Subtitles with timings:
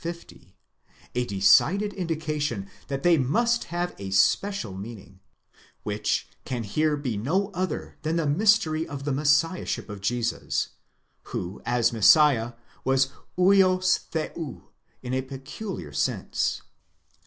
[0.03, 0.55] 50),
[1.13, 5.19] a decided indication that they must have a special meaning,
[5.83, 10.69] which can here be no other than the mystery of the Messiahship of Jesus,
[11.25, 12.53] who as Messiah,
[12.83, 14.63] was vids θεοῦ
[15.03, 16.63] in a peculiar sense.